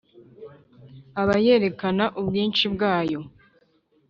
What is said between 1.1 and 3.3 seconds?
aba yerekana ubwinshi bwayo